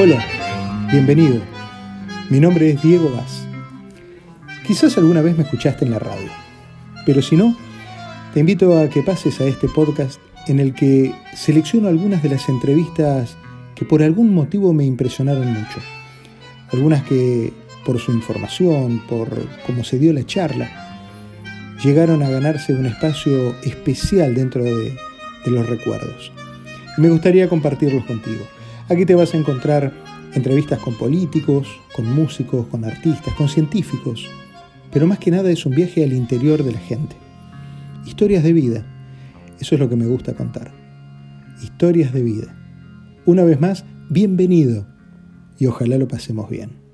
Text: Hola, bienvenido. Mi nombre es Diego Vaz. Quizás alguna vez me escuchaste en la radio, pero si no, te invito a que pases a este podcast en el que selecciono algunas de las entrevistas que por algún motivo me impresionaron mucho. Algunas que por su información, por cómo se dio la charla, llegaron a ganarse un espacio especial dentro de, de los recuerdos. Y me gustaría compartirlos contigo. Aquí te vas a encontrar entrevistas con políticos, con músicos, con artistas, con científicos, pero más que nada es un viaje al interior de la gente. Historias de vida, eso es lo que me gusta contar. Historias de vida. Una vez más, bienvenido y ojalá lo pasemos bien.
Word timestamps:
Hola, 0.00 0.24
bienvenido. 0.92 1.40
Mi 2.30 2.38
nombre 2.38 2.70
es 2.70 2.80
Diego 2.80 3.10
Vaz. 3.10 3.44
Quizás 4.64 4.96
alguna 4.96 5.22
vez 5.22 5.36
me 5.36 5.42
escuchaste 5.42 5.84
en 5.84 5.90
la 5.90 5.98
radio, 5.98 6.28
pero 7.04 7.20
si 7.20 7.34
no, 7.34 7.56
te 8.32 8.38
invito 8.38 8.78
a 8.78 8.88
que 8.88 9.02
pases 9.02 9.40
a 9.40 9.44
este 9.44 9.66
podcast 9.66 10.20
en 10.46 10.60
el 10.60 10.72
que 10.72 11.12
selecciono 11.34 11.88
algunas 11.88 12.22
de 12.22 12.28
las 12.28 12.48
entrevistas 12.48 13.36
que 13.74 13.84
por 13.84 14.00
algún 14.04 14.32
motivo 14.32 14.72
me 14.72 14.84
impresionaron 14.84 15.52
mucho. 15.52 15.80
Algunas 16.72 17.02
que 17.02 17.52
por 17.84 17.98
su 17.98 18.12
información, 18.12 19.02
por 19.08 19.28
cómo 19.66 19.82
se 19.82 19.98
dio 19.98 20.12
la 20.12 20.24
charla, 20.24 20.70
llegaron 21.82 22.22
a 22.22 22.30
ganarse 22.30 22.72
un 22.72 22.86
espacio 22.86 23.56
especial 23.64 24.36
dentro 24.36 24.62
de, 24.62 24.96
de 25.44 25.50
los 25.50 25.68
recuerdos. 25.68 26.30
Y 26.96 27.00
me 27.00 27.10
gustaría 27.10 27.48
compartirlos 27.48 28.04
contigo. 28.04 28.46
Aquí 28.90 29.04
te 29.04 29.14
vas 29.14 29.34
a 29.34 29.36
encontrar 29.36 29.92
entrevistas 30.32 30.78
con 30.78 30.94
políticos, 30.94 31.68
con 31.94 32.10
músicos, 32.10 32.66
con 32.68 32.86
artistas, 32.86 33.34
con 33.34 33.46
científicos, 33.46 34.26
pero 34.90 35.06
más 35.06 35.18
que 35.18 35.30
nada 35.30 35.50
es 35.50 35.66
un 35.66 35.74
viaje 35.74 36.02
al 36.02 36.14
interior 36.14 36.62
de 36.62 36.72
la 36.72 36.78
gente. 36.78 37.14
Historias 38.06 38.42
de 38.42 38.54
vida, 38.54 38.86
eso 39.60 39.74
es 39.74 39.80
lo 39.80 39.90
que 39.90 39.96
me 39.96 40.06
gusta 40.06 40.32
contar. 40.32 40.72
Historias 41.62 42.14
de 42.14 42.22
vida. 42.22 42.56
Una 43.26 43.44
vez 43.44 43.60
más, 43.60 43.84
bienvenido 44.08 44.86
y 45.58 45.66
ojalá 45.66 45.98
lo 45.98 46.08
pasemos 46.08 46.48
bien. 46.48 46.87